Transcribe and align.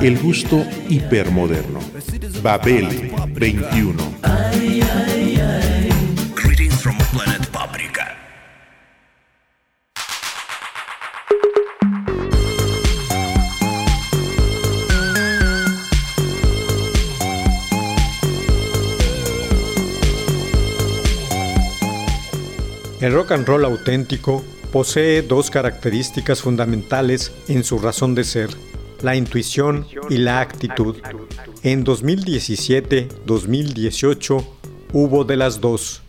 El 0.00 0.18
gusto 0.18 0.64
hipermoderno. 0.88 1.80
Babel 2.42 3.12
21. 3.34 3.94
Greetings 6.34 6.74
from 6.74 6.96
planet 7.12 7.46
Paprika. 7.48 8.16
El 23.00 23.12
rock 23.12 23.32
and 23.32 23.46
roll 23.48 23.64
auténtico 23.64 24.44
posee 24.72 25.22
dos 25.22 25.50
características 25.50 26.40
fundamentales 26.40 27.32
en 27.48 27.64
su 27.64 27.78
razón 27.78 28.14
de 28.14 28.22
ser, 28.24 28.50
la 29.02 29.16
intuición 29.16 29.86
y 30.08 30.18
la 30.18 30.40
actitud. 30.40 30.96
En 31.62 31.84
2017-2018 31.84 34.44
hubo 34.92 35.24
de 35.24 35.36
las 35.36 35.60
dos. 35.60 36.02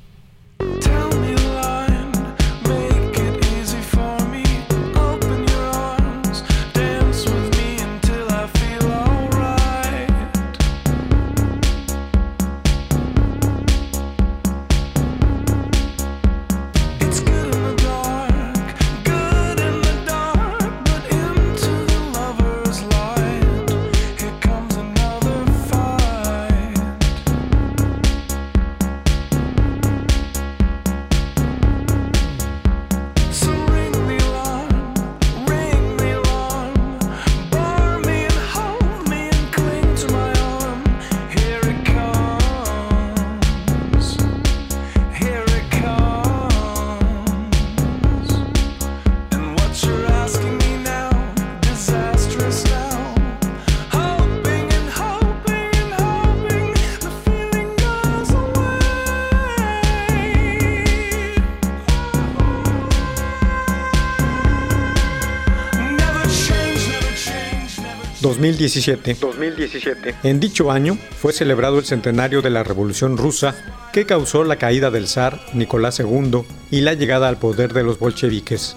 2017. 68.43 69.17
2017. 69.21 70.15
En 70.23 70.41
dicho 70.41 70.69
año 70.69 70.97
fue 71.21 71.31
celebrado 71.31 71.79
el 71.79 71.85
centenario 71.85 72.41
de 72.41 72.49
la 72.49 72.63
Revolución 72.63 73.15
Rusa 73.15 73.55
que 73.93 74.05
causó 74.05 74.43
la 74.43 74.57
caída 74.57 74.91
del 74.91 75.07
zar 75.07 75.39
Nicolás 75.53 76.01
II 76.01 76.41
y 76.69 76.81
la 76.81 76.93
llegada 76.93 77.29
al 77.29 77.37
poder 77.37 77.71
de 77.71 77.83
los 77.83 77.99
bolcheviques. 77.99 78.75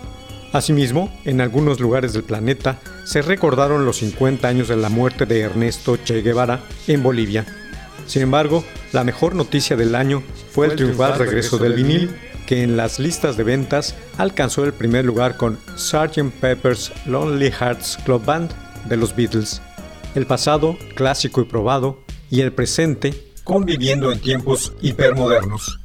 Asimismo, 0.53 1.13
en 1.25 1.41
algunos 1.41 1.81
lugares 1.81 2.13
del 2.13 2.23
planeta 2.23 2.79
se 3.05 3.23
recordaron 3.23 3.85
los 3.85 3.97
50 3.97 4.47
años 4.47 4.69
de 4.69 4.77
la 4.77 4.89
muerte 4.89 5.27
de 5.27 5.41
Ernesto 5.41 5.97
Che 5.97 6.23
Guevara 6.23 6.61
en 6.87 7.03
Bolivia. 7.03 7.45
Sin 8.07 8.23
embargo, 8.23 8.65
la 8.93 9.03
mejor 9.03 9.35
noticia 9.35 9.77
del 9.77 9.97
año 9.97 10.23
fue 10.53 10.69
el 10.69 10.77
triunfal 10.77 11.19
regreso 11.19 11.59
del 11.59 11.75
vinil, 11.75 12.15
que 12.47 12.63
en 12.63 12.77
las 12.77 13.01
listas 13.01 13.37
de 13.37 13.43
ventas 13.43 13.97
alcanzó 14.17 14.65
el 14.65 14.73
primer 14.73 15.05
lugar 15.05 15.37
con 15.37 15.59
Sgt. 15.77 16.31
Pepper's 16.41 16.93
Lonely 17.05 17.51
Hearts 17.51 17.99
Club 18.05 18.25
Band 18.25 18.66
de 18.89 18.97
los 18.97 19.15
Beatles. 19.15 19.63
El 20.15 20.27
pasado, 20.27 20.77
clásico 20.95 21.41
y 21.41 21.45
probado, 21.45 22.01
y 22.31 22.41
el 22.41 22.53
presente, 22.53 23.33
conviviendo 23.45 24.11
en 24.13 24.21
tiempos 24.21 24.73
hipermodernos. 24.81 25.81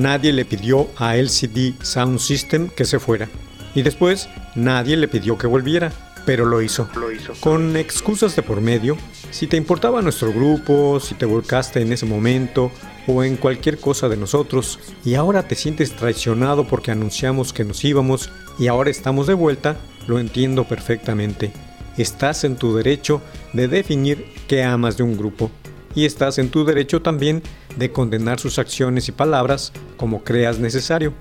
Nadie 0.00 0.32
le 0.32 0.44
pidió 0.44 0.88
a 0.96 1.16
LCD 1.16 1.74
Sound 1.82 2.18
System 2.18 2.68
que 2.68 2.84
se 2.84 2.98
fuera. 2.98 3.28
Y 3.74 3.82
después, 3.82 4.28
nadie 4.54 4.96
le 4.96 5.08
pidió 5.08 5.36
que 5.38 5.46
volviera, 5.46 5.92
pero 6.24 6.44
lo 6.46 6.62
hizo. 6.62 6.88
Lo 6.96 7.12
hizo. 7.12 7.34
Con 7.40 7.76
excusas 7.76 8.34
de 8.34 8.42
por 8.42 8.60
medio, 8.60 8.96
si 9.30 9.46
te 9.46 9.56
importaba 9.56 10.02
nuestro 10.02 10.32
grupo, 10.32 10.98
si 11.00 11.14
te 11.14 11.26
volcaste 11.26 11.80
en 11.80 11.92
ese 11.92 12.06
momento 12.06 12.72
o 13.06 13.22
en 13.22 13.36
cualquier 13.36 13.78
cosa 13.78 14.08
de 14.08 14.16
nosotros 14.16 14.78
y 15.04 15.14
ahora 15.14 15.46
te 15.46 15.54
sientes 15.54 15.94
traicionado 15.94 16.66
porque 16.66 16.90
anunciamos 16.90 17.52
que 17.52 17.64
nos 17.64 17.84
íbamos 17.84 18.30
y 18.58 18.66
ahora 18.66 18.90
estamos 18.90 19.26
de 19.26 19.34
vuelta, 19.34 19.76
lo 20.06 20.18
entiendo 20.18 20.64
perfectamente. 20.64 21.52
Estás 21.96 22.44
en 22.44 22.56
tu 22.56 22.74
derecho 22.74 23.20
de 23.52 23.68
definir 23.68 24.24
qué 24.48 24.62
amas 24.62 24.96
de 24.96 25.02
un 25.02 25.16
grupo 25.16 25.50
y 25.94 26.06
estás 26.06 26.38
en 26.38 26.50
tu 26.50 26.64
derecho 26.64 27.02
también 27.02 27.42
de 27.80 27.90
condenar 27.90 28.38
sus 28.38 28.58
acciones 28.58 29.08
y 29.08 29.12
palabras 29.12 29.72
como 29.96 30.22
creas 30.22 30.58
necesario, 30.58 31.14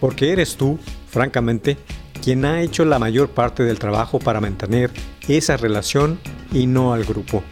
porque 0.00 0.32
eres 0.32 0.56
tú, 0.56 0.78
francamente, 1.08 1.78
quien 2.20 2.44
ha 2.44 2.60
hecho 2.60 2.84
la 2.84 2.98
mayor 2.98 3.30
parte 3.30 3.62
del 3.62 3.78
trabajo 3.78 4.18
para 4.18 4.40
mantener 4.40 4.90
esa 5.28 5.56
relación 5.56 6.18
y 6.52 6.66
no 6.66 6.92
al 6.92 7.04
grupo. 7.04 7.42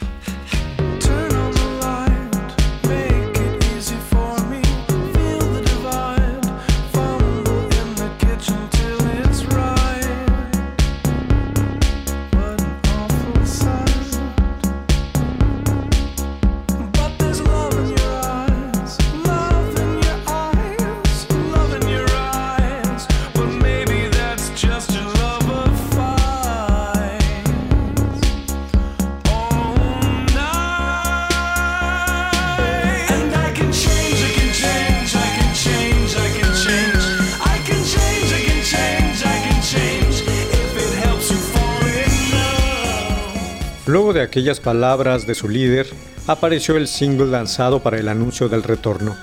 Aquellas 44.49 44.61
palabras 44.61 45.27
de 45.27 45.35
su 45.35 45.47
líder, 45.47 45.87
apareció 46.27 46.79
el 46.79 46.89
single 46.89 47.27
lanzado 47.27 47.83
para 47.83 47.99
el 47.99 48.09
anuncio 48.09 48.49
del 48.49 48.62
retorno, 48.62 49.15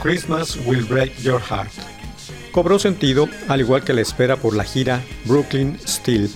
Christmas 0.00 0.56
Will 0.64 0.84
Break 0.84 1.16
Your 1.22 1.40
Heart. 1.40 1.72
Cobró 2.52 2.78
sentido, 2.78 3.28
al 3.48 3.62
igual 3.62 3.82
que 3.82 3.92
la 3.92 4.02
espera 4.02 4.36
por 4.36 4.54
la 4.54 4.62
gira 4.62 5.02
Brooklyn 5.24 5.76
Steel. 5.84 6.30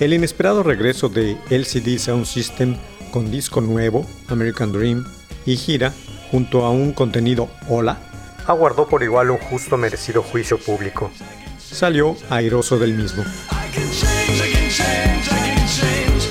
El 0.00 0.12
inesperado 0.12 0.62
regreso 0.62 1.08
de 1.08 1.38
LCD 1.48 1.96
Sound 1.98 2.26
System 2.26 2.76
con 3.10 3.30
disco 3.30 3.62
nuevo, 3.62 4.06
American 4.28 4.70
Dream, 4.70 5.06
y 5.46 5.56
gira, 5.56 5.94
junto 6.30 6.66
a 6.66 6.70
un 6.70 6.92
contenido 6.92 7.48
Hola, 7.70 7.96
aguardó 8.46 8.86
por 8.86 9.02
igual 9.02 9.30
un 9.30 9.38
justo 9.38 9.78
merecido 9.78 10.22
juicio 10.22 10.58
público. 10.58 11.10
Salió 11.58 12.18
airoso 12.28 12.78
del 12.78 12.92
mismo. 12.92 13.22
I 13.22 13.72
can 13.72 13.90
change, 13.90 14.46
I 14.46 14.52
can 14.52 14.68
change, 14.68 15.26
I 15.26 15.54
can 15.54 15.66
change 15.66 16.21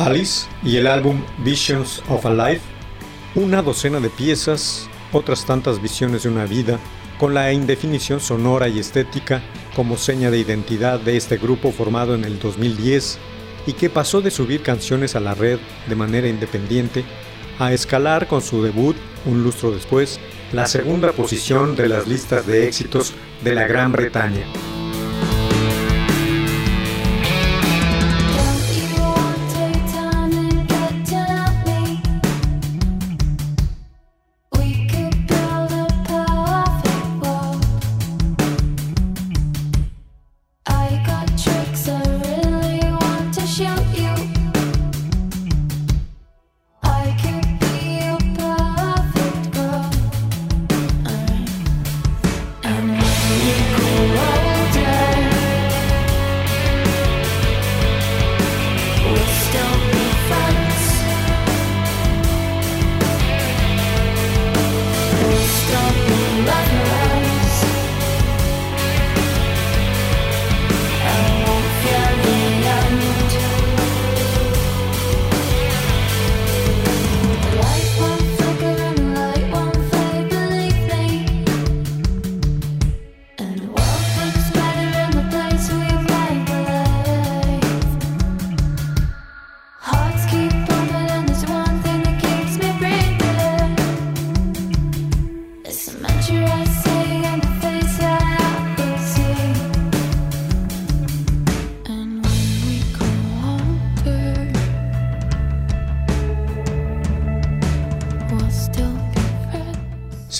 Alice 0.00 0.46
y 0.64 0.78
el 0.78 0.86
álbum 0.86 1.22
Visions 1.44 2.02
of 2.08 2.24
a 2.24 2.30
Life, 2.32 2.62
una 3.34 3.60
docena 3.60 4.00
de 4.00 4.08
piezas, 4.08 4.88
otras 5.12 5.44
tantas 5.44 5.82
visiones 5.82 6.22
de 6.22 6.30
una 6.30 6.46
vida, 6.46 6.78
con 7.18 7.34
la 7.34 7.52
indefinición 7.52 8.18
sonora 8.18 8.68
y 8.68 8.78
estética 8.78 9.42
como 9.76 9.98
seña 9.98 10.30
de 10.30 10.38
identidad 10.38 11.00
de 11.00 11.18
este 11.18 11.36
grupo 11.36 11.70
formado 11.70 12.14
en 12.14 12.24
el 12.24 12.38
2010 12.38 13.18
y 13.66 13.74
que 13.74 13.90
pasó 13.90 14.22
de 14.22 14.30
subir 14.30 14.62
canciones 14.62 15.16
a 15.16 15.20
la 15.20 15.34
red 15.34 15.58
de 15.86 15.96
manera 15.96 16.28
independiente 16.28 17.04
a 17.58 17.74
escalar 17.74 18.26
con 18.26 18.40
su 18.40 18.62
debut, 18.62 18.96
un 19.26 19.42
lustro 19.42 19.70
después, 19.70 20.18
la 20.54 20.66
segunda 20.66 21.12
posición 21.12 21.76
de 21.76 21.90
las 21.90 22.08
listas 22.08 22.46
de 22.46 22.66
éxitos 22.66 23.12
de 23.44 23.54
la 23.54 23.66
Gran 23.66 23.92
Bretaña. 23.92 24.46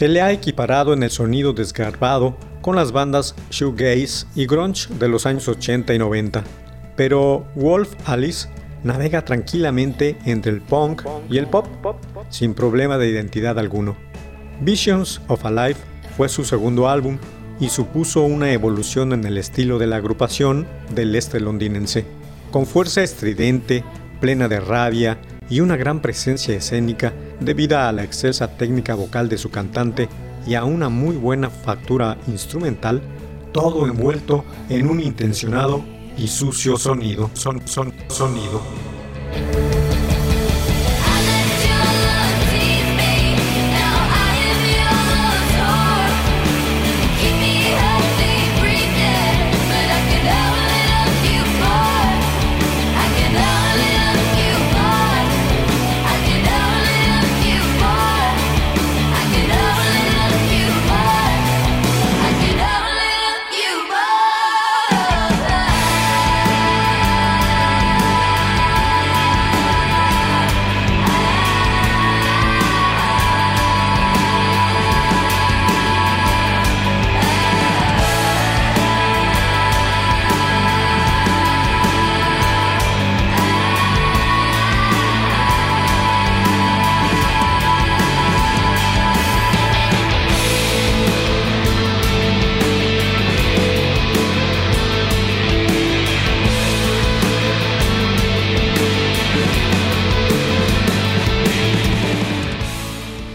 Se 0.00 0.08
le 0.08 0.22
ha 0.22 0.32
equiparado 0.32 0.94
en 0.94 1.02
el 1.02 1.10
sonido 1.10 1.52
desgarbado 1.52 2.34
con 2.62 2.74
las 2.74 2.90
bandas 2.90 3.34
shoegaze 3.50 4.26
y 4.34 4.46
grunge 4.46 4.88
de 4.94 5.08
los 5.10 5.26
años 5.26 5.46
80 5.46 5.92
y 5.92 5.98
90, 5.98 6.42
pero 6.96 7.44
Wolf 7.54 7.92
Alice 8.06 8.48
navega 8.82 9.26
tranquilamente 9.26 10.16
entre 10.24 10.52
el 10.52 10.62
punk 10.62 11.02
y 11.28 11.36
el 11.36 11.48
pop, 11.48 11.66
sin 12.30 12.54
problema 12.54 12.96
de 12.96 13.10
identidad 13.10 13.58
alguno. 13.58 13.94
Visions 14.62 15.20
of 15.28 15.44
a 15.44 15.50
Life 15.50 15.82
fue 16.16 16.30
su 16.30 16.46
segundo 16.46 16.88
álbum 16.88 17.18
y 17.60 17.68
supuso 17.68 18.22
una 18.22 18.54
evolución 18.54 19.12
en 19.12 19.26
el 19.26 19.36
estilo 19.36 19.78
de 19.78 19.86
la 19.86 19.96
agrupación 19.96 20.66
del 20.94 21.14
este 21.14 21.40
londinense, 21.40 22.06
con 22.50 22.64
fuerza 22.64 23.02
estridente, 23.02 23.84
plena 24.18 24.48
de 24.48 24.60
rabia 24.60 25.18
y 25.50 25.60
una 25.60 25.76
gran 25.76 26.00
presencia 26.00 26.54
escénica 26.54 27.12
debida 27.40 27.88
a 27.88 27.92
la 27.92 28.04
excelsa 28.04 28.56
técnica 28.56 28.94
vocal 28.94 29.28
de 29.28 29.36
su 29.36 29.50
cantante 29.50 30.08
y 30.46 30.54
a 30.54 30.64
una 30.64 30.88
muy 30.88 31.16
buena 31.16 31.50
factura 31.50 32.16
instrumental, 32.28 33.02
todo 33.52 33.86
envuelto 33.86 34.44
en 34.68 34.88
un 34.88 35.00
intencionado 35.00 35.84
y 36.16 36.28
sucio 36.28 36.76
sonido. 36.76 37.30
Son, 37.34 37.66
son, 37.66 37.92
sonido. 38.08 38.62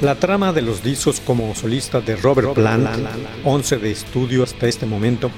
La 0.05 0.13
trama 0.13 0.53
de 0.53 0.61
los 0.61 0.83
discos 0.83 1.19
como 1.19 1.55
solista 1.55 1.99
de 1.99 2.15
Robert 2.15 2.53
Plant, 2.53 2.87
11 3.43 3.77
de 3.77 3.89
estudio 3.89 4.43
hasta 4.43 4.67
este 4.67 4.85
momento, 4.85 5.31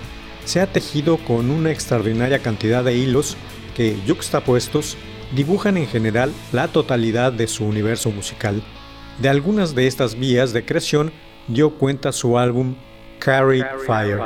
se 0.44 0.60
ha 0.60 0.68
tejido 0.68 1.16
con 1.20 1.52
una 1.52 1.72
extraordinaria 1.72 2.40
cantidad 2.40 2.84
de 2.84 2.94
hilos 2.94 3.38
que, 3.78 3.96
yuxtapuestos, 4.06 4.98
dibujan 5.34 5.78
en 5.78 5.88
general 5.88 6.34
la 6.52 6.68
totalidad 6.68 7.32
de 7.32 7.48
su 7.48 7.64
universo 7.64 8.12
musical. 8.12 8.62
De 9.20 9.30
algunas 9.30 9.74
de 9.74 9.88
estas 9.88 10.16
vías 10.16 10.52
de 10.52 10.66
creación 10.66 11.14
dio 11.48 11.70
cuenta 11.76 12.12
su 12.12 12.38
álbum 12.38 12.76
Carry 13.20 13.64
Fire. 13.86 14.20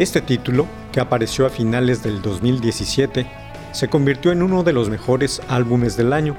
Este 0.00 0.22
título, 0.22 0.66
que 0.92 1.00
apareció 1.00 1.44
a 1.44 1.50
finales 1.50 2.02
del 2.02 2.22
2017, 2.22 3.26
se 3.70 3.88
convirtió 3.88 4.32
en 4.32 4.42
uno 4.42 4.62
de 4.62 4.72
los 4.72 4.88
mejores 4.88 5.42
álbumes 5.46 5.94
del 5.98 6.14
año 6.14 6.38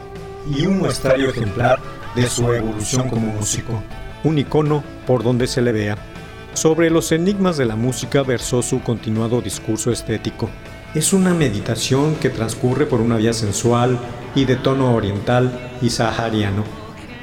y 0.49 0.65
un 0.65 0.79
muestrario 0.79 1.29
ejemplar 1.29 1.77
de 2.15 2.27
su 2.27 2.51
evolución 2.51 3.07
como 3.07 3.27
músico, 3.27 3.83
un 4.23 4.39
icono 4.39 4.83
por 5.05 5.21
donde 5.21 5.45
se 5.45 5.61
le 5.61 5.73
vea. 5.73 5.95
Sobre 6.55 6.89
los 6.89 7.11
enigmas 7.11 7.55
de 7.55 7.65
la 7.65 7.75
música 7.75 8.23
versó 8.23 8.63
su 8.63 8.81
continuado 8.81 9.41
discurso 9.41 9.91
estético. 9.91 10.49
Es 10.95 11.13
una 11.13 11.35
meditación 11.35 12.15
que 12.15 12.31
transcurre 12.31 12.87
por 12.87 12.99
una 12.99 13.17
vía 13.17 13.31
sensual 13.31 13.99
y 14.33 14.45
de 14.45 14.55
tono 14.55 14.95
oriental 14.95 15.51
y 15.83 15.91
sahariano, 15.91 16.63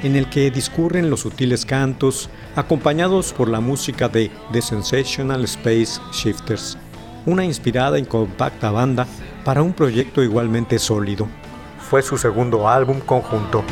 en 0.03 0.15
el 0.15 0.29
que 0.29 0.51
discurren 0.51 1.09
los 1.09 1.21
sutiles 1.21 1.65
cantos, 1.65 2.29
acompañados 2.55 3.33
por 3.33 3.49
la 3.49 3.59
música 3.59 4.09
de 4.09 4.31
The 4.51 4.61
Sensational 4.61 5.43
Space 5.45 5.99
Shifters, 6.11 6.77
una 7.25 7.45
inspirada 7.45 7.99
y 7.99 8.03
compacta 8.03 8.71
banda 8.71 9.07
para 9.43 9.61
un 9.61 9.73
proyecto 9.73 10.23
igualmente 10.23 10.79
sólido. 10.79 11.27
Fue 11.89 12.01
su 12.01 12.17
segundo 12.17 12.67
álbum 12.67 12.99
conjunto. 12.99 13.63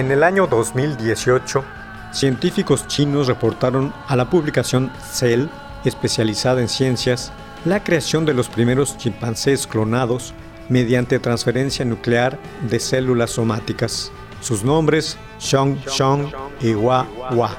En 0.00 0.10
el 0.10 0.22
año 0.22 0.46
2018, 0.46 1.62
científicos 2.10 2.86
chinos 2.86 3.26
reportaron 3.26 3.92
a 4.08 4.16
la 4.16 4.30
publicación 4.30 4.90
Cell, 5.12 5.48
especializada 5.84 6.62
en 6.62 6.70
ciencias, 6.70 7.30
la 7.66 7.84
creación 7.84 8.24
de 8.24 8.32
los 8.32 8.48
primeros 8.48 8.96
chimpancés 8.96 9.66
clonados 9.66 10.32
mediante 10.70 11.18
transferencia 11.18 11.84
nuclear 11.84 12.38
de 12.62 12.80
células 12.80 13.32
somáticas. 13.32 14.10
Sus 14.40 14.64
nombres, 14.64 15.18
Xiong 15.38 15.78
Xiong 15.86 16.32
y 16.62 16.72
Hua 16.72 17.06
Hua. 17.32 17.54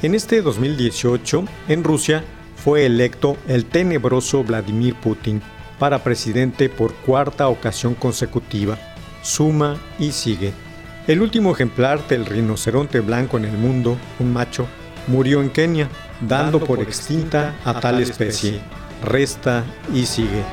En 0.00 0.14
este 0.14 0.40
2018, 0.40 1.44
en 1.68 1.84
Rusia, 1.84 2.24
fue 2.56 2.86
electo 2.86 3.36
el 3.46 3.66
tenebroso 3.66 4.42
Vladimir 4.42 4.94
Putin 4.94 5.42
para 5.78 6.02
presidente 6.02 6.70
por 6.70 6.94
cuarta 6.94 7.48
ocasión 7.48 7.94
consecutiva. 7.94 8.78
Suma 9.20 9.76
y 9.98 10.12
sigue. 10.12 10.54
El 11.06 11.20
último 11.20 11.52
ejemplar 11.52 12.06
del 12.06 12.24
rinoceronte 12.26 13.00
blanco 13.00 13.36
en 13.36 13.44
el 13.44 13.58
mundo, 13.58 13.98
un 14.20 14.32
macho, 14.32 14.68
murió 15.08 15.42
en 15.42 15.50
Kenia, 15.50 15.88
dando 16.20 16.60
por 16.60 16.80
extinta 16.80 17.56
a 17.64 17.80
tal 17.80 18.00
especie. 18.00 18.60
Resta 19.04 19.64
y 19.92 20.06
sigue. 20.06 20.44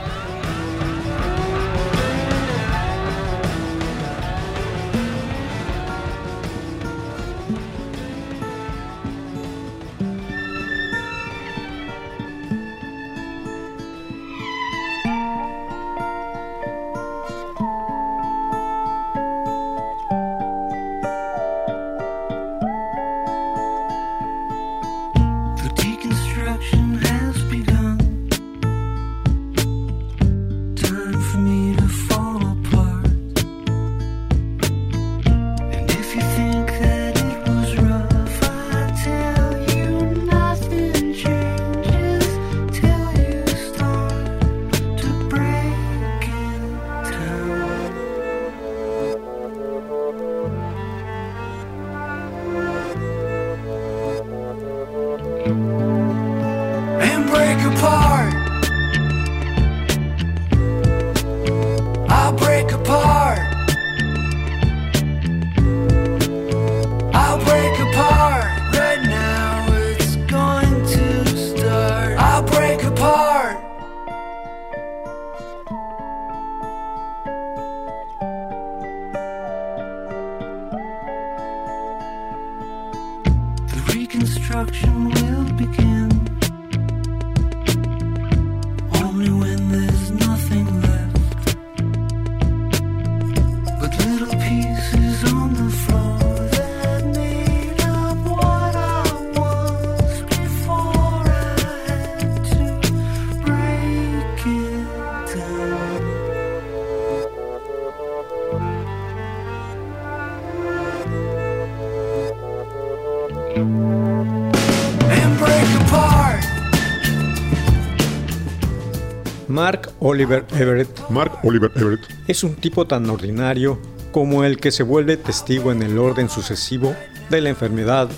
Mark 119.50 119.92
Oliver 120.00 120.46
Everett. 120.56 121.10
Mark 121.10 121.40
Oliver 121.44 121.72
Everett. 121.76 122.02
Es 122.28 122.44
un 122.44 122.54
tipo 122.54 122.86
tan 122.86 123.10
ordinario 123.10 123.80
como 124.12 124.44
el 124.44 124.60
que 124.60 124.72
se 124.72 124.84
vuelve 124.84 125.18
testigo 125.18 125.72
en 125.72 125.82
el 125.82 125.98
orden 125.98 126.30
sucesivo 126.30 126.96
de 127.32 127.42
la 127.42 127.50
enfermedad, 127.50 128.10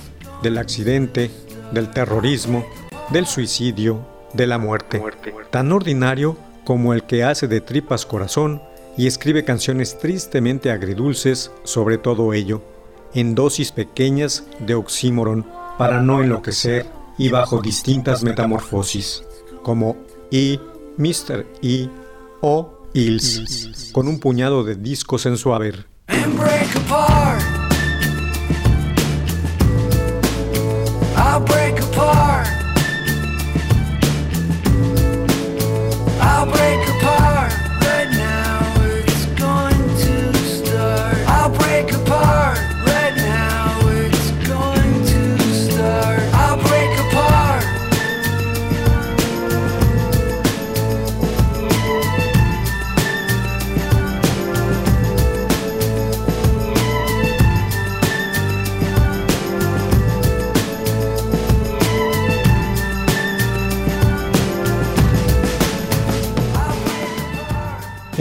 del 0.44 0.58
accidente, 0.58 1.32
del 1.72 1.90
terrorismo, 1.90 2.66
del 3.12 3.26
suicidio, 3.28 4.06
de 4.34 4.46
la 4.46 4.58
muerte. 4.58 5.02
Tan 5.52 5.72
ordinario 5.72 6.36
como 6.66 6.94
el 6.94 7.04
que 7.04 7.24
hace 7.24 7.48
de 7.48 7.62
tripas 7.62 8.06
corazón 8.06 8.62
y 8.98 9.08
escribe 9.08 9.46
canciones 9.46 9.98
tristemente 9.98 10.70
agridulces 10.70 11.52
sobre 11.64 11.98
todo 11.98 12.34
ello, 12.34 12.62
en 13.14 13.36
dosis 13.36 13.72
pequeñas 13.72 14.44
de 14.60 14.76
oxímoron 14.76 15.46
para 15.78 16.02
no 16.02 16.22
enloquecer 16.22 16.88
y 17.18 17.30
bajo 17.30 17.62
distintas 17.62 18.22
metamorfosis, 18.22 19.24
como 19.64 19.96
E, 20.30 20.60
Mr. 20.98 21.46
E 21.62 21.90
o 22.42 22.88
Hills, 22.94 23.92
con 23.94 24.08
un 24.08 24.20
puñado 24.20 24.64
de 24.64 24.76
discos 24.76 25.26
en 25.26 25.38
su 25.38 25.54
haber. 25.54 25.86
and 26.08 26.36
break 26.36 26.76
apart. 26.76 27.42
I'll 31.16 31.40
break 31.40 31.80
apart. 31.80 32.48
I'll 36.22 36.46
break 36.46 36.82
apart 36.84 36.91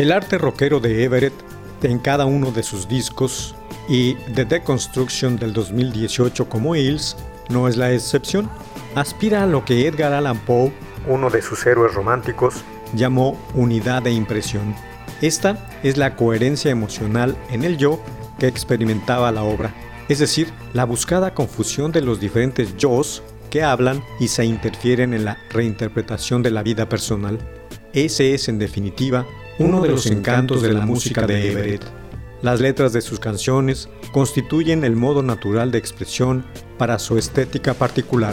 El 0.01 0.13
arte 0.13 0.39
rockero 0.39 0.81
de 0.81 1.05
Everett 1.05 1.35
en 1.83 1.99
cada 1.99 2.25
uno 2.25 2.53
de 2.53 2.63
sus 2.63 2.89
discos 2.89 3.55
y 3.87 4.15
The 4.35 4.47
Deconstruction 4.47 5.37
del 5.37 5.53
2018 5.53 6.49
como 6.49 6.75
Hills 6.75 7.19
no 7.51 7.69
es 7.69 7.77
la 7.77 7.93
excepción. 7.93 8.49
Aspira 8.95 9.43
a 9.43 9.47
lo 9.47 9.63
que 9.67 9.87
Edgar 9.87 10.15
Allan 10.15 10.39
Poe, 10.39 10.73
uno 11.07 11.29
de 11.29 11.43
sus 11.43 11.67
héroes 11.67 11.93
románticos, 11.93 12.65
llamó 12.95 13.39
unidad 13.53 14.01
de 14.01 14.13
impresión. 14.13 14.75
Esta 15.21 15.69
es 15.83 15.99
la 15.99 16.17
coherencia 16.17 16.71
emocional 16.71 17.37
en 17.51 17.63
el 17.63 17.77
yo 17.77 18.01
que 18.39 18.47
experimentaba 18.47 19.31
la 19.33 19.43
obra, 19.43 19.75
es 20.09 20.19
decir, 20.19 20.51
la 20.73 20.87
buscada 20.87 21.35
confusión 21.35 21.93
de 21.93 22.01
los 22.01 22.21
diferentes 22.21 22.75
yo's 22.79 23.23
que 23.51 23.63
hablan 23.63 24.03
y 24.19 24.29
se 24.29 24.47
interfieren 24.47 25.13
en 25.13 25.27
la 25.27 25.37
reinterpretación 25.51 26.43
de 26.43 26.53
la 26.53 26.63
vida 26.63 26.89
personal. 26.89 27.39
Ese 27.93 28.33
es, 28.33 28.49
en 28.49 28.59
definitiva, 28.59 29.27
uno 29.61 29.83
de 29.83 29.90
los 29.90 30.07
encantos 30.07 30.62
de 30.62 30.73
la 30.73 30.87
música 30.87 31.27
de 31.27 31.53
Everett. 31.53 31.83
Las 32.40 32.61
letras 32.61 32.94
de 32.94 33.03
sus 33.03 33.20
canciones 33.20 33.90
constituyen 34.11 34.85
el 34.85 34.96
modo 34.96 35.23
natural 35.23 35.70
de 35.70 35.77
expresión 35.77 36.46
para 36.79 36.99
su 36.99 37.18
estética 37.18 37.75
particular. 37.75 38.33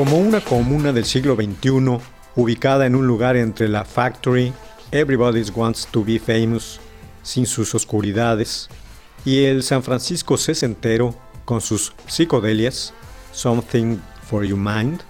Como 0.00 0.16
una 0.16 0.40
comuna 0.40 0.94
del 0.94 1.04
siglo 1.04 1.36
XXI, 1.36 1.98
ubicada 2.34 2.86
en 2.86 2.94
un 2.94 3.06
lugar 3.06 3.36
entre 3.36 3.68
la 3.68 3.84
Factory, 3.84 4.50
Everybody 4.92 5.42
Wants 5.54 5.88
to 5.90 6.02
Be 6.02 6.18
Famous, 6.18 6.80
sin 7.22 7.44
sus 7.44 7.74
oscuridades, 7.74 8.70
y 9.26 9.44
el 9.44 9.62
San 9.62 9.82
Francisco 9.82 10.38
sesentero, 10.38 11.14
con 11.44 11.60
sus 11.60 11.92
psicodelias, 12.06 12.94
Something 13.32 13.98
for 14.26 14.42
Your 14.42 14.58
Mind, 14.58 15.02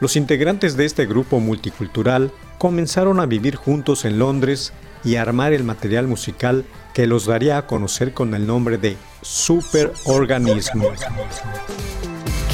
los 0.00 0.16
integrantes 0.16 0.76
de 0.76 0.84
este 0.84 1.06
grupo 1.06 1.40
multicultural 1.40 2.30
comenzaron 2.58 3.20
a 3.20 3.24
vivir 3.24 3.56
juntos 3.56 4.04
en 4.04 4.18
Londres 4.18 4.74
y 5.02 5.16
armar 5.16 5.54
el 5.54 5.64
material 5.64 6.08
musical 6.08 6.66
que 6.92 7.06
los 7.06 7.24
daría 7.24 7.56
a 7.56 7.66
conocer 7.66 8.12
con 8.12 8.34
el 8.34 8.46
nombre 8.46 8.76
de 8.76 8.98
Superorganismo. 9.22 10.90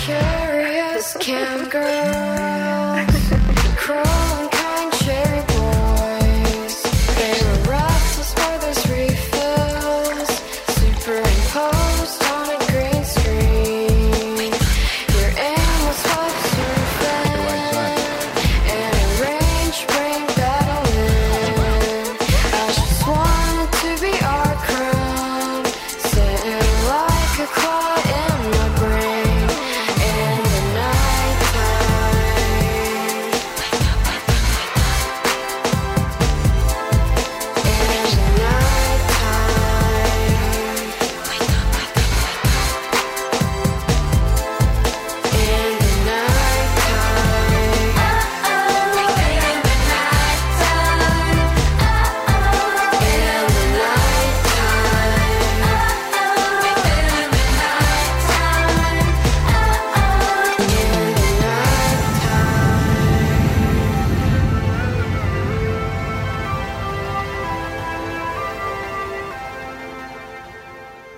Curious 0.06 0.41
Camp 1.20 1.70
girl. 1.70 2.41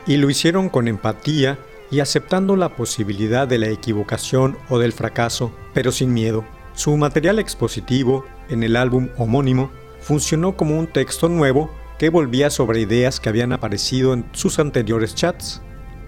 Y 0.07 0.17
lo 0.17 0.31
hicieron 0.31 0.69
con 0.69 0.89
empatía 0.89 1.59
y 1.91 2.01
aceptando 2.01 2.57
la 2.57 2.77
posibilidad 2.77 3.47
de 3.47 3.59
la 3.59 3.69
equivocación 3.69 4.57
o 4.69 4.79
del 4.79 4.93
fracaso, 4.93 5.53
pero 5.73 5.93
sin 5.93 6.13
miedo. 6.13 6.45
Su 6.75 6.97
material 6.97 7.39
expositivo, 7.39 8.25
en 8.49 8.63
el 8.63 8.77
álbum 8.77 9.09
homónimo, 9.17 9.71
funcionó 10.01 10.57
como 10.57 10.79
un 10.79 10.87
texto 10.87 11.29
nuevo 11.29 11.71
que 11.99 12.11
volvía 12.11 12.51
sobre 12.51 12.81
ideas 12.81 13.21
que 13.21 13.29
habían 13.29 13.53
aparecido 13.53 14.13
en 14.13 14.25
sus 14.33 14.59
anteriores 14.59 15.15
chats. 15.15 15.63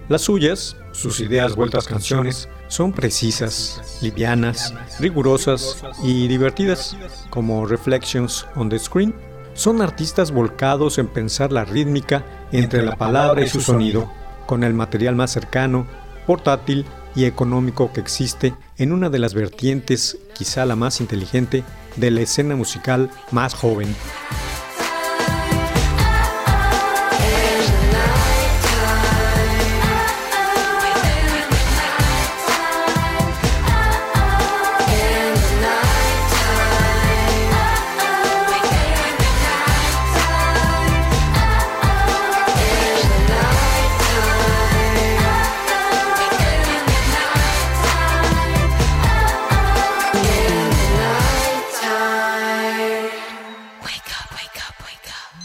Las 0.09 0.23
suyas, 0.23 0.77
sus 0.91 1.19
ideas 1.19 1.55
vueltas 1.55 1.87
canciones, 1.87 2.49
son 2.67 2.91
precisas, 2.91 3.99
livianas, 4.01 4.73
rigurosas 4.99 5.83
y 6.03 6.27
divertidas, 6.27 6.97
como 7.29 7.65
Reflections 7.65 8.45
on 8.55 8.69
the 8.69 8.79
Screen. 8.79 9.13
Son 9.57 9.81
artistas 9.81 10.29
volcados 10.29 10.99
en 10.99 11.07
pensar 11.07 11.51
la 11.51 11.65
rítmica 11.65 12.23
entre 12.51 12.83
la 12.83 12.95
palabra 12.95 13.43
y 13.43 13.49
su 13.49 13.59
sonido, 13.59 14.07
con 14.45 14.63
el 14.63 14.75
material 14.75 15.15
más 15.15 15.31
cercano, 15.31 15.87
portátil 16.27 16.85
y 17.15 17.25
económico 17.25 17.91
que 17.91 17.99
existe 17.99 18.53
en 18.77 18.91
una 18.91 19.09
de 19.09 19.17
las 19.17 19.33
vertientes, 19.33 20.19
quizá 20.35 20.63
la 20.67 20.75
más 20.75 21.01
inteligente, 21.01 21.63
de 21.95 22.11
la 22.11 22.21
escena 22.21 22.55
musical 22.55 23.09
más 23.31 23.55
joven. 23.55 23.95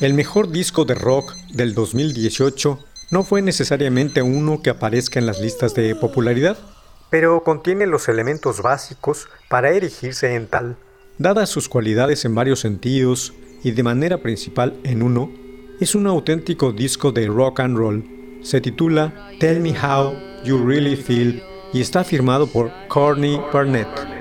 El 0.02 0.14
mejor 0.14 0.50
disco 0.50 0.84
de 0.84 0.96
rock 0.96 1.32
del 1.52 1.74
2018 1.74 2.76
no 3.12 3.22
fue 3.22 3.40
necesariamente 3.40 4.20
uno 4.20 4.60
que 4.60 4.70
aparezca 4.70 5.20
en 5.20 5.26
las 5.26 5.40
listas 5.40 5.76
de 5.76 5.94
popularidad, 5.94 6.58
pero 7.08 7.44
contiene 7.44 7.86
los 7.86 8.08
elementos 8.08 8.62
básicos 8.62 9.28
para 9.48 9.70
erigirse 9.70 10.34
en 10.34 10.48
tal. 10.48 10.76
Dadas 11.18 11.50
sus 11.50 11.68
cualidades 11.68 12.24
en 12.24 12.34
varios 12.34 12.58
sentidos 12.58 13.32
y 13.62 13.70
de 13.70 13.82
manera 13.84 14.18
principal 14.18 14.76
en 14.82 15.04
uno, 15.04 15.30
es 15.78 15.94
un 15.94 16.08
auténtico 16.08 16.72
disco 16.72 17.12
de 17.12 17.28
rock 17.28 17.60
and 17.60 17.78
roll. 17.78 18.04
Se 18.42 18.60
titula 18.60 19.30
Tell 19.38 19.60
Me 19.60 19.70
How 19.70 20.16
You 20.44 20.66
Really 20.66 20.96
Feel 20.96 21.44
y 21.72 21.80
está 21.80 22.02
firmado 22.02 22.48
por 22.48 22.72
Courtney 22.88 23.40
Barnett. 23.52 24.11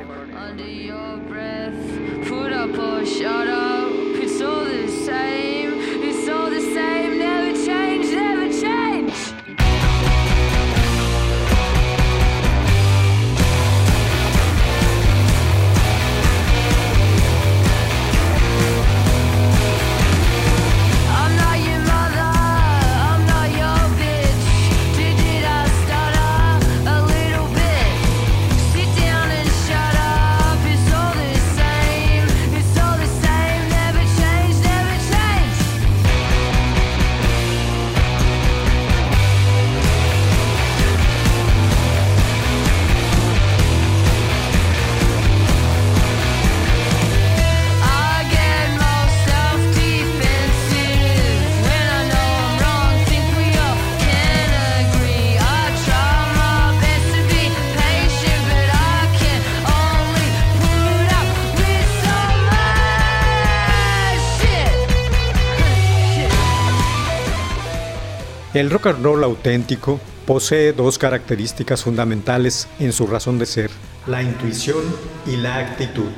El 68.54 68.70
rock 68.70 68.88
and 68.88 69.02
roll 69.02 69.24
auténtico 69.24 69.98
posee 70.26 70.74
dos 70.74 70.98
características 70.98 71.84
fundamentales 71.84 72.68
en 72.80 72.92
su 72.92 73.08
razón 73.08 73.40
de 73.40 73.46
ser, 73.46 73.72
la 74.08 74.22
intuición 74.22 74.84
y 75.26 75.38
la 75.38 75.56
actitud. 75.58 76.10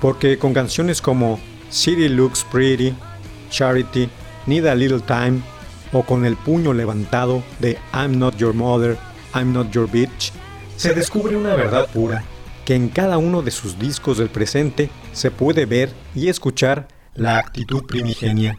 Porque 0.00 0.38
con 0.38 0.52
canciones 0.52 1.00
como 1.00 1.38
City 1.70 2.08
Looks 2.08 2.44
Pretty, 2.50 2.96
Charity, 3.50 4.08
Need 4.46 4.66
a 4.66 4.74
Little 4.74 5.00
Time 5.00 5.40
o 5.92 6.02
con 6.02 6.24
el 6.24 6.36
puño 6.36 6.72
levantado 6.72 7.44
de 7.60 7.78
I'm 7.94 8.18
Not 8.18 8.36
Your 8.36 8.54
Mother, 8.54 8.98
I'm 9.36 9.52
Not 9.52 9.70
Your 9.70 9.88
Bitch, 9.88 10.32
se 10.76 10.94
descubre 10.94 11.36
una 11.36 11.54
verdad 11.54 11.88
pura, 11.92 12.24
que 12.64 12.74
en 12.74 12.88
cada 12.88 13.18
uno 13.18 13.42
de 13.42 13.52
sus 13.52 13.78
discos 13.78 14.18
del 14.18 14.30
presente 14.30 14.90
se 15.12 15.30
puede 15.30 15.64
ver 15.64 15.92
y 16.12 16.26
escuchar 16.26 16.88
la 17.14 17.38
actitud 17.38 17.84
primigenia. 17.84 18.58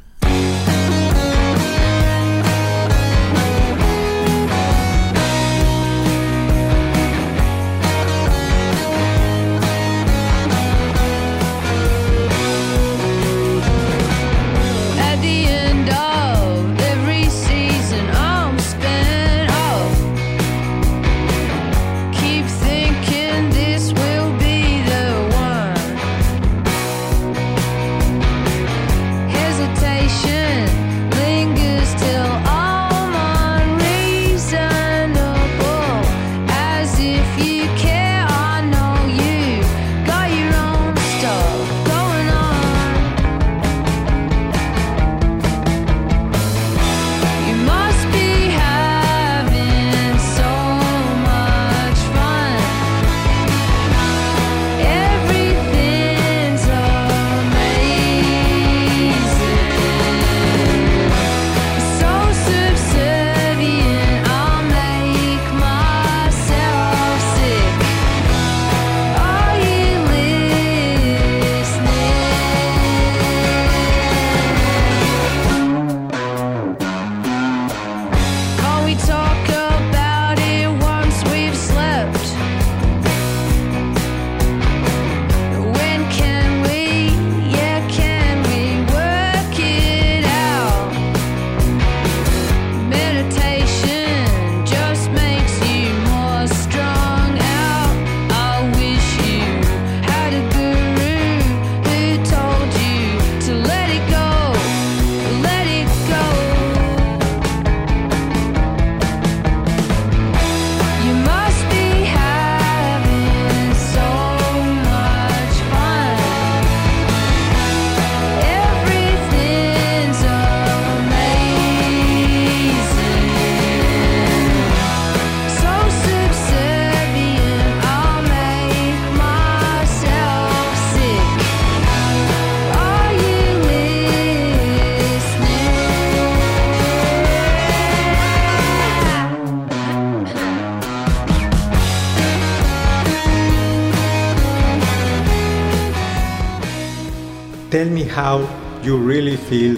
Tell 147.69 147.91
Me 147.91 148.03
How 148.05 148.47
You 148.83 148.97
Really 148.97 149.37
Feel, 149.37 149.77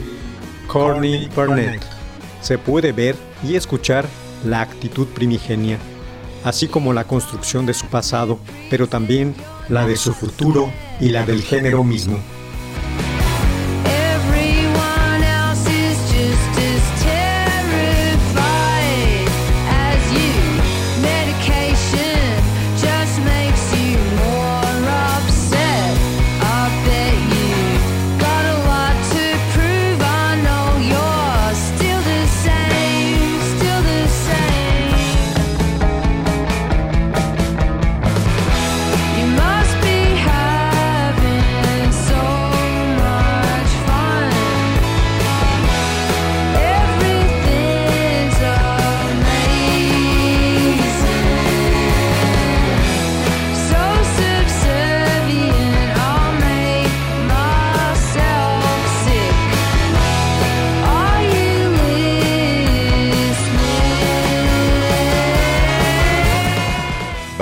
Corny 0.68 1.28
Burnett. 1.36 1.82
Se 2.42 2.58
puede 2.58 2.94
ver 2.94 3.18
y 3.44 3.56
escuchar 3.56 4.06
la 4.46 4.62
actitud 4.62 5.08
primigenia, 5.08 5.78
así 6.46 6.70
como 6.70 6.94
la 6.94 7.04
construcción 7.04 7.66
de 7.66 7.74
su 7.74 7.88
pasado, 7.88 8.40
pero 8.70 8.88
también 8.88 9.36
la 9.68 9.86
de 9.86 9.98
su 9.98 10.14
futuro 10.14 10.72
y 11.02 11.10
la 11.10 11.26
del 11.26 11.42
género 11.42 11.84
mismo. 11.84 12.18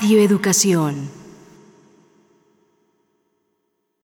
Radio 0.00 0.18
Educación. 0.22 1.19